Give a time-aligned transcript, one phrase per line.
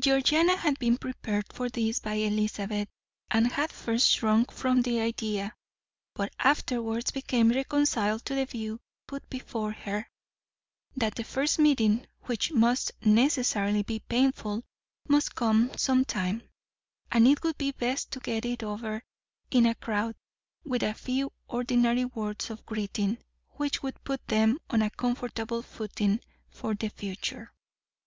[0.00, 2.88] Georgiana had been prepared for this by Elizabeth,
[3.30, 5.54] and had first shrunk from the idea;
[6.14, 10.08] but afterwards became reconciled to the view put before her,
[10.96, 14.64] that the first meeting, which must necessarily be painful,
[15.06, 16.48] must come some time,
[17.12, 19.02] and it would be best to get it over
[19.50, 20.16] in a crowd,
[20.64, 23.18] with a few ordinary words of greeting,
[23.58, 27.52] which would put them on a comfortable footing for the future.